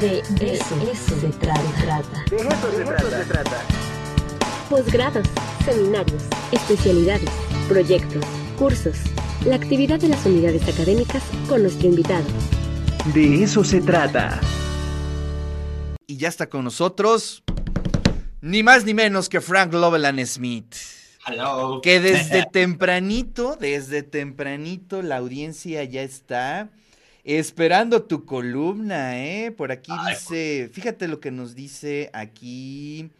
[0.00, 2.24] De, eso, se trata.
[2.28, 2.70] De eso,
[3.08, 3.62] se, trata.
[4.68, 5.26] Posgrados,
[5.64, 6.22] seminarios,
[6.52, 7.30] especialidades,
[7.66, 8.22] proyectos,
[8.58, 8.98] cursos,
[9.46, 12.26] la actividad de las unidades académicas con nuestro invitado.
[13.14, 14.38] De eso se trata.
[16.06, 17.42] Y ya está con nosotros,
[18.42, 20.74] ni más ni menos que Frank Loveland Smith.
[21.26, 21.80] Hello.
[21.80, 26.68] Que desde tempranito, desde tempranito la audiencia ya está
[27.34, 29.50] esperando tu columna, ¿eh?
[29.50, 33.10] Por aquí dice, fíjate lo que nos dice aquí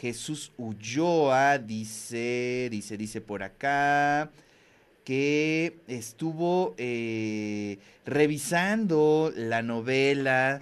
[0.00, 4.30] Jesús Ulloa, dice, dice, dice por acá
[5.04, 10.60] que estuvo eh, revisando la novela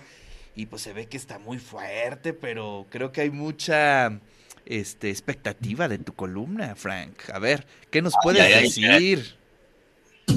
[0.55, 4.21] y pues se ve que está muy fuerte, pero creo que hay mucha
[4.67, 7.31] este, expectativa de tu columna, Frank.
[7.33, 9.37] A ver, ¿qué nos puedes decir?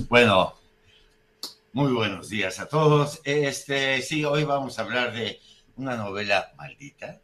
[0.07, 0.53] Bueno,
[1.73, 3.21] muy buenos días a todos.
[3.23, 5.39] Este, sí, hoy vamos a hablar de
[5.75, 7.21] una novela maldita.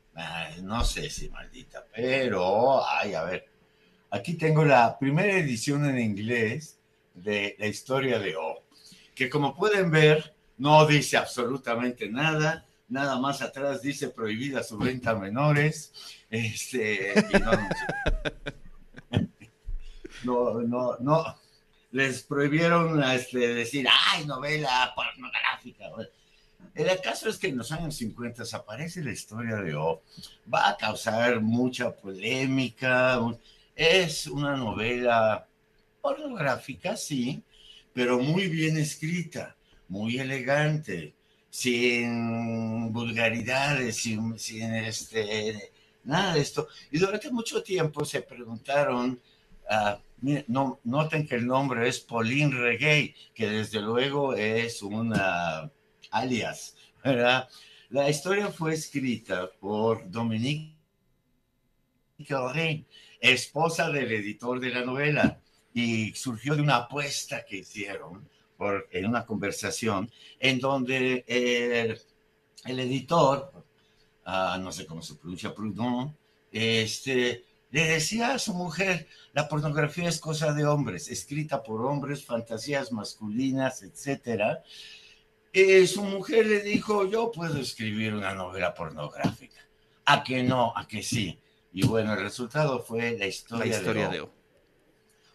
[0.61, 3.53] no sé si maldita, pero, ay, a ver,
[4.13, 6.77] Aquí tengo la primera edición en inglés
[7.15, 8.61] de la historia de O,
[9.15, 15.09] que como pueden ver, no dice absolutamente nada, nada más atrás dice prohibida su venta
[15.11, 15.91] a menores.
[16.29, 17.11] Este,
[20.23, 21.37] no, no, no,
[21.93, 25.85] les prohibieron este, decir, ay, novela pornográfica.
[26.73, 30.01] El caso es que en los años 50 aparece la historia de O.
[30.51, 33.19] Va a causar mucha polémica,
[33.75, 35.45] es una novela
[36.01, 37.43] pornográfica, sí,
[37.93, 39.55] pero muy bien escrita,
[39.87, 41.13] muy elegante,
[41.51, 44.35] sin vulgaridades, sin,
[44.73, 45.71] este,
[46.03, 46.67] nada de esto.
[46.89, 49.21] Y durante mucho tiempo se preguntaron,
[49.69, 49.97] uh,
[50.47, 55.69] no, noten que el nombre es Pauline Reggae, que desde luego es una
[56.11, 56.75] alias.
[57.89, 60.75] La historia fue escrita por Dominique
[62.27, 62.85] Carré,
[63.19, 65.39] esposa del editor de la novela,
[65.73, 73.51] y surgió de una apuesta que hicieron por, en una conversación en donde el, editor,
[74.25, 76.15] ah, no sé cómo se pronuncia, Proudhon,
[76.51, 82.23] este, le decía a su mujer, la pornografía es cosa de hombres, escrita por hombres,
[82.23, 84.59] fantasías masculinas, etc.
[85.51, 89.59] Y su mujer le dijo, yo puedo escribir una novela pornográfica.
[90.05, 90.71] ¿A que no?
[90.75, 91.39] ¿A que sí?
[91.71, 94.31] Y bueno, el resultado fue la historia, de, o.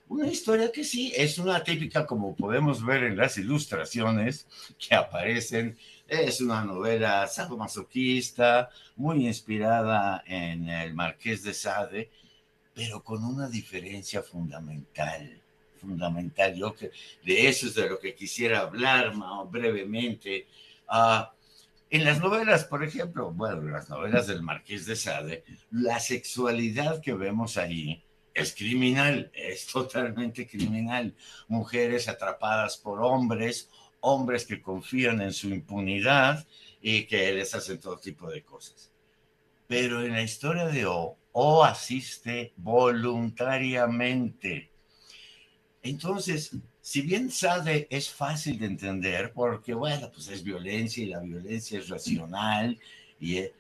[0.07, 4.47] Una historia que sí, es una típica, como podemos ver en las ilustraciones
[4.79, 5.77] que aparecen.
[6.07, 12.11] Es una novela sadomasoquista, muy inspirada en el Marqués de Sade,
[12.79, 15.43] pero con una diferencia fundamental.
[15.81, 16.55] Fundamental.
[16.55, 16.93] Yo que
[17.25, 19.15] de eso es de lo que quisiera hablar
[19.51, 20.47] brevemente.
[20.89, 21.25] Uh,
[21.91, 27.15] en las novelas, por ejemplo, bueno, las novelas del Marqués de Sade, la sexualidad que
[27.15, 28.01] vemos ahí
[28.33, 31.17] es criminal, es totalmente criminal.
[31.49, 36.47] Mujeres atrapadas por hombres, hombres que confían en su impunidad
[36.81, 38.93] y que les hacen todo tipo de cosas.
[39.67, 44.73] Pero en la historia de O, O asiste voluntariamente.
[45.85, 46.51] Entonces,
[46.81, 51.79] si bien Sade es fácil de entender, porque bueno, pues es violencia y la violencia
[51.79, 52.77] es racional,
[53.21, 53.53] y eh,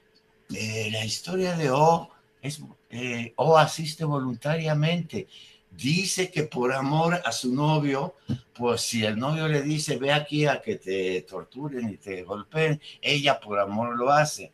[0.52, 2.10] eh, la historia de O
[2.42, 5.28] es, eh, O asiste voluntariamente.
[5.70, 8.16] Dice que por amor a su novio,
[8.54, 12.80] pues si el novio le dice, ve aquí a que te torturen y te golpeen,
[13.00, 14.50] ella por amor lo hace.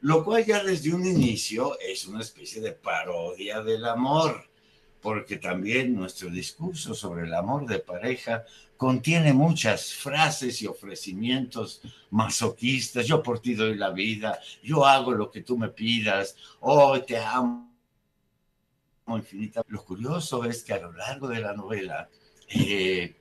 [0.00, 4.44] Lo cual ya desde un inicio es una especie de parodia del amor
[5.06, 8.44] porque también nuestro discurso sobre el amor de pareja
[8.76, 11.80] contiene muchas frases y ofrecimientos
[12.10, 13.06] masoquistas.
[13.06, 17.18] Yo por ti doy la vida, yo hago lo que tú me pidas, oh, te
[17.18, 17.70] amo
[19.06, 19.62] infinita.
[19.68, 22.08] Lo curioso es que a lo largo de la novela,
[22.48, 23.14] eh,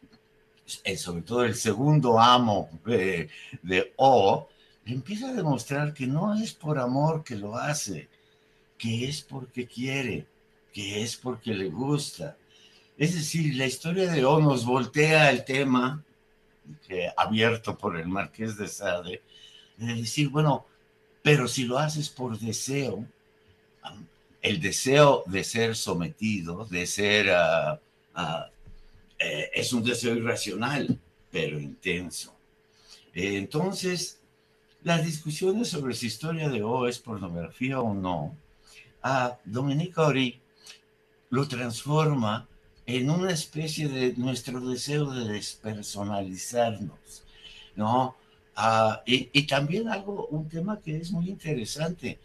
[0.84, 3.30] eh, sobre todo el segundo amo de,
[3.62, 4.50] de O,
[4.85, 8.08] empieza a demostrar que no es por amor que lo hace,
[8.78, 10.28] que es porque quiere
[10.76, 12.35] que es porque le gusta.
[12.97, 16.03] Es decir, la historia de O nos voltea el tema
[17.16, 19.22] abierto por el marqués de Sade,
[19.78, 20.66] de decir, bueno,
[21.23, 23.05] pero si lo haces por deseo,
[24.41, 27.79] el deseo de ser sometido, de ser, ah,
[28.14, 28.49] ah,
[29.17, 30.99] eh, es un deseo irracional,
[31.32, 32.35] pero intenso.
[33.14, 34.20] entonces,
[34.85, 38.37] las discusiones sobre si historia de O es pornografía o no,
[39.02, 40.40] a Dominique Ori
[41.32, 42.47] lo transforma
[42.85, 47.23] en una especie de nuestro deseo de despersonalizarnos,
[47.76, 48.16] ¿no?
[48.55, 52.20] Ah, y, y también algo, un tema que es muy interesante.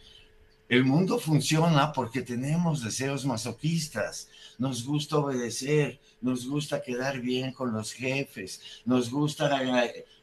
[0.71, 4.29] El mundo funciona porque tenemos deseos masoquistas.
[4.57, 9.51] Nos gusta obedecer, nos gusta quedar bien con los jefes, nos gusta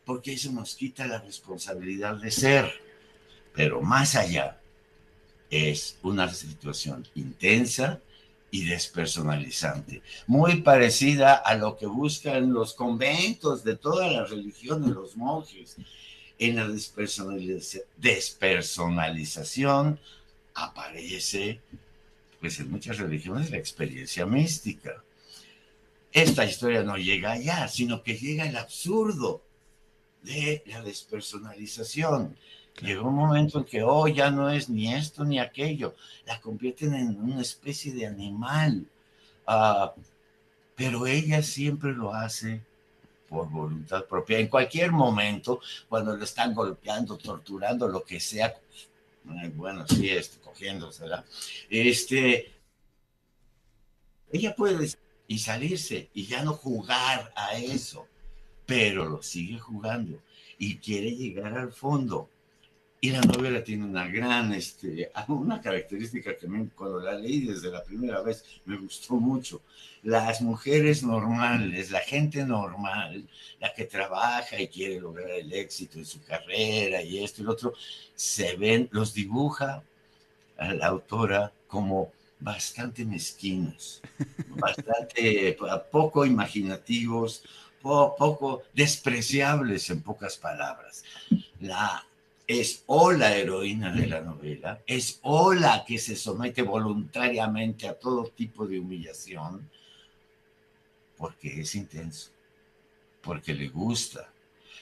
[0.06, 2.72] porque eso nos quita la responsabilidad de ser.
[3.54, 4.58] Pero más allá,
[5.50, 8.00] es una situación intensa
[8.50, 15.18] y despersonalizante, muy parecida a lo que buscan los conventos de todas las religiones, los
[15.18, 15.76] monjes.
[16.40, 16.70] En la
[17.98, 20.00] despersonalización
[20.58, 21.62] aparece,
[22.40, 25.04] pues en muchas religiones, la experiencia mística.
[26.12, 29.44] Esta historia no llega allá, sino que llega el absurdo
[30.24, 32.36] de la despersonalización.
[32.82, 35.96] Llegó un momento en que, oh, ya no es ni esto ni aquello,
[36.26, 38.86] la convierten en una especie de animal.
[39.48, 40.00] Uh,
[40.76, 42.62] pero ella siempre lo hace
[43.30, 44.40] por voluntad propia.
[44.40, 48.54] En cualquier momento, cuando lo están golpeando, torturando, lo que sea,
[49.56, 51.26] bueno, sí, este, cogiéndosela,
[51.70, 52.54] este,
[54.32, 54.90] ella puede
[55.28, 58.08] y salirse y ya no jugar a eso,
[58.66, 60.22] pero lo sigue jugando
[60.58, 62.30] y quiere llegar al fondo.
[63.00, 67.84] Y la novela tiene una gran, este, una característica que cuando la leí desde la
[67.84, 69.62] primera vez me gustó mucho.
[70.04, 73.28] Las mujeres normales, la gente normal,
[73.60, 77.52] la que trabaja y quiere lograr el éxito en su carrera y esto y lo
[77.52, 77.74] otro,
[78.16, 79.84] se ven, los dibuja
[80.58, 84.02] a la autora como bastante mezquinos,
[84.50, 85.56] bastante
[85.92, 87.44] poco imaginativos,
[87.82, 91.04] poco despreciables en pocas palabras.
[91.60, 92.06] La
[92.48, 98.00] es o la heroína de la novela, es o la que se somete voluntariamente a
[98.00, 99.70] todo tipo de humillación,
[101.18, 102.32] porque es intenso,
[103.22, 104.32] porque le gusta,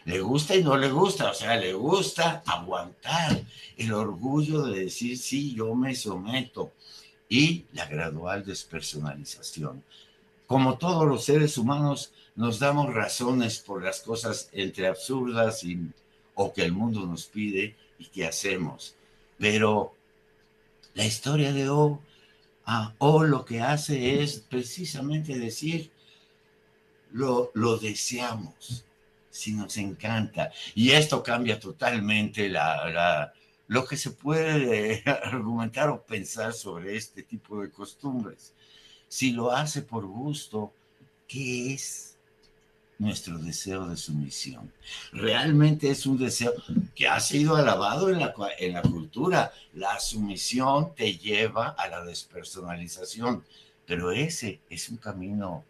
[0.06, 3.42] le gusta y no le gusta, o sea, le gusta aguantar
[3.76, 6.72] el orgullo de decir, sí, yo me someto,
[7.28, 9.84] y la gradual despersonalización.
[10.46, 15.80] Como todos los seres humanos, nos damos razones por las cosas entre absurdas y
[16.36, 18.96] o que el mundo nos pide y que hacemos.
[19.38, 19.96] Pero
[20.94, 22.02] la historia de O,
[22.66, 25.92] ah, O lo que hace es precisamente decir,
[27.12, 28.86] lo, lo deseamos,
[29.30, 30.52] si nos encanta.
[30.74, 33.34] Y esto cambia totalmente la,
[33.68, 38.54] lo que se puede argumentar o pensar sobre este tipo de costumbres.
[39.08, 40.74] Si lo hace por gusto,
[41.28, 42.15] ¿qué es?
[42.98, 44.72] Nuestro deseo de sumisión.
[45.12, 46.54] Realmente es un deseo
[46.94, 49.52] que ha sido alabado en la, en la cultura.
[49.74, 53.44] La sumisión te lleva a la despersonalización,
[53.86, 55.64] pero ese es un camino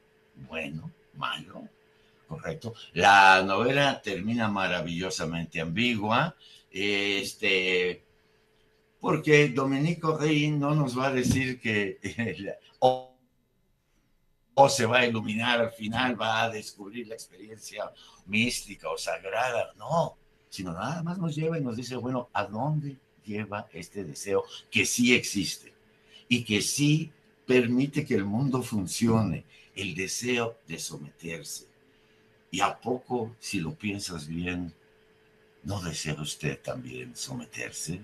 [0.50, 1.68] bueno, malo,
[2.28, 2.74] correcto.
[2.94, 6.36] La novela termina maravillosamente ambigua,
[6.72, 8.04] este,
[9.00, 12.00] porque Domenico Rey no nos va a decir que
[14.56, 17.92] o se va a iluminar al final, va a descubrir la experiencia
[18.26, 20.18] mística o sagrada, no,
[20.50, 24.86] sino nada más nos lleva y nos dice, bueno, ¿a dónde lleva este deseo que
[24.86, 25.74] sí existe
[26.30, 27.12] y que sí
[27.46, 29.44] permite que el mundo funcione,
[29.76, 31.68] el deseo de someterse?
[32.50, 34.74] Y a poco, si lo piensas bien,
[35.64, 38.00] ¿no desea usted también someterse?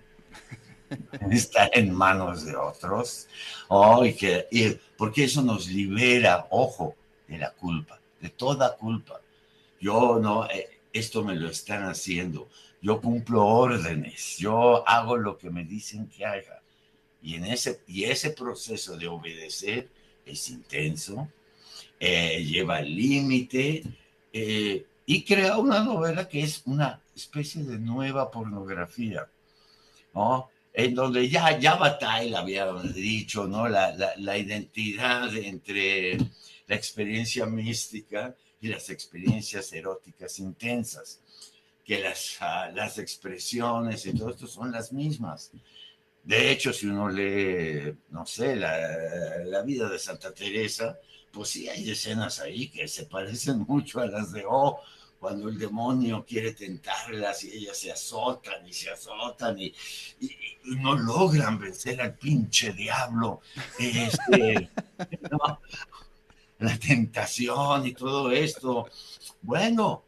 [1.31, 3.27] está en manos de otros.
[3.67, 6.95] Oh, que, porque eso nos libera, ojo,
[7.27, 9.21] de la culpa, de toda culpa.
[9.79, 12.49] Yo no, eh, esto me lo están haciendo.
[12.81, 16.61] Yo cumplo órdenes, yo hago lo que me dicen que haga.
[17.21, 19.87] Y, en ese, y ese proceso de obedecer
[20.25, 21.27] es intenso,
[21.99, 23.83] eh, lleva límite
[24.33, 29.27] eh, y crea una novela que es una especie de nueva pornografía.
[30.13, 30.49] ¿no?
[30.73, 33.67] En donde ya, ya Bataille había dicho, ¿no?
[33.67, 36.17] La, la, identidad entre
[36.67, 41.19] la experiencia mística y las experiencias eróticas intensas,
[41.83, 45.51] que las, ah, las expresiones y todo esto son las mismas.
[46.23, 50.99] De hecho, si uno lee, no sé, la, la, vida de Santa Teresa,
[51.31, 54.79] pues sí hay escenas ahí que se parecen mucho a las de O,
[55.21, 59.71] cuando el demonio quiere tentarlas y ellas se azotan y se azotan y,
[60.79, 63.41] no logran vencer al pinche diablo.
[63.77, 64.71] Este,
[66.59, 68.89] la tentación y todo esto.
[69.43, 70.05] Bueno,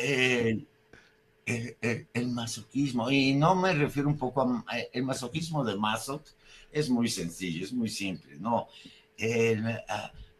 [0.00, 0.66] el,
[2.26, 6.26] masoquismo, y no me refiero un poco a el masoquismo de Masoch,
[6.72, 8.66] es muy sencillo, es muy simple, no,
[9.16, 9.64] el,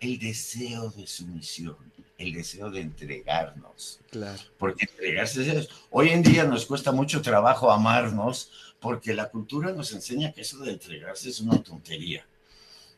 [0.00, 1.76] el deseo de sumisión
[2.18, 4.00] el deseo de entregarnos.
[4.10, 4.40] Claro.
[4.58, 5.68] Porque entregarse es...
[5.90, 10.58] Hoy en día nos cuesta mucho trabajo amarnos porque la cultura nos enseña que eso
[10.58, 12.26] de entregarse es una tontería.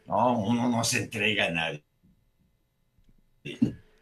[0.07, 1.85] No, uno no se entrega a nadie.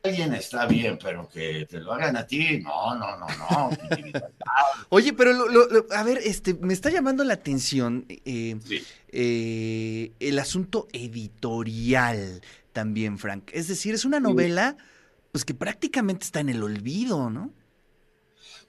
[0.02, 3.70] Alguien está bien, pero que te lo hagan a ti, no, no, no, no.
[4.90, 8.85] Oye, pero lo, lo, lo, a ver, este, me está llamando la atención eh, Sí.
[9.08, 12.40] eh, el asunto editorial
[12.73, 13.50] también, Frank.
[13.52, 14.76] Es decir, es una novela,
[15.37, 17.52] pues que prácticamente está en el olvido, ¿no?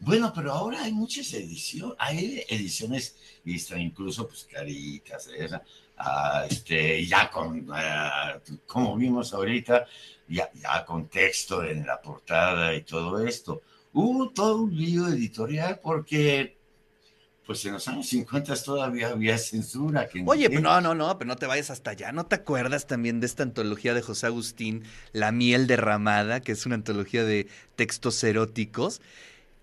[0.01, 5.29] Bueno, pero ahora hay muchas ediciones, hay ediciones este, incluso pues caritas.
[5.97, 9.85] Ah, este, ya con, ah, como vimos ahorita,
[10.27, 13.61] ya, ya con texto en la portada y todo esto.
[13.93, 16.56] Hubo todo un lío editorial porque,
[17.47, 20.07] pues en los años 50 todavía había censura.
[20.07, 22.11] Que Oye, pero no, no, no, pero no te vayas hasta allá.
[22.11, 26.65] ¿No te acuerdas también de esta antología de José Agustín, La miel derramada, que es
[26.65, 29.01] una antología de textos eróticos?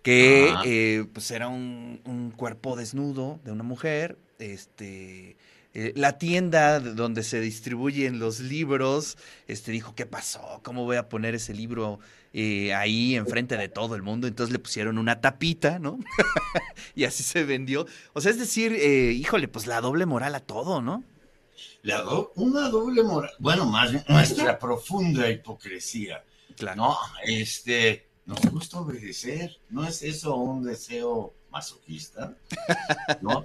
[0.02, 5.38] que eh, pues era un, un cuerpo desnudo de una mujer, este,
[5.74, 9.16] eh, la tienda de- donde se distribuyen los libros,
[9.48, 10.60] este, dijo, ¿qué pasó?
[10.62, 11.98] ¿Cómo voy a poner ese libro
[12.32, 14.26] eh, ahí enfrente de todo el mundo?
[14.26, 15.98] Entonces le pusieron una tapita, ¿no?
[16.94, 17.86] y así se vendió.
[18.12, 21.02] O sea, es decir, eh, híjole, pues la doble moral a todo, ¿no?
[21.82, 26.24] La do- una doble moral, bueno, más nuestra profunda hipocresía.
[26.56, 26.76] Claro.
[26.82, 32.36] No, este, nos gusta obedecer, ¿no es eso un deseo masoquista?
[33.20, 33.44] ¿No?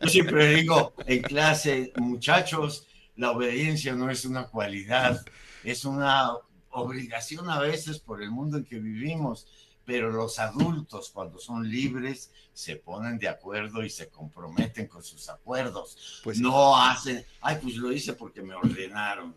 [0.00, 5.24] Yo siempre digo en clase, muchachos, la obediencia no es una cualidad,
[5.64, 6.32] es una
[6.70, 9.46] obligación a veces por el mundo en que vivimos,
[9.84, 15.28] pero los adultos cuando son libres se ponen de acuerdo y se comprometen con sus
[15.28, 16.20] acuerdos.
[16.24, 19.34] Pues no hacen, ay, pues lo hice porque me ordenaron.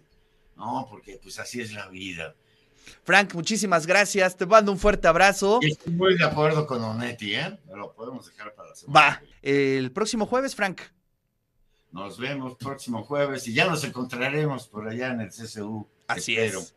[0.57, 2.35] No, porque pues así es la vida.
[3.03, 4.35] Frank, muchísimas gracias.
[4.37, 5.59] Te mando un fuerte abrazo.
[5.61, 7.57] Estoy muy de acuerdo con Onetti, ¿eh?
[7.75, 8.99] Lo podemos dejar para la semana.
[8.99, 9.21] Va.
[9.41, 10.81] El próximo jueves, Frank.
[11.91, 15.87] Nos vemos próximo jueves y ya nos encontraremos por allá en el CCU.
[16.07, 16.59] Así Espero.
[16.59, 16.75] es.